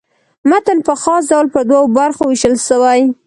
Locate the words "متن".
0.49-0.77